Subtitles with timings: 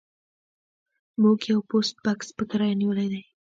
[1.21, 3.21] موږ یو پوسټ بکس په کرایه نیولی دی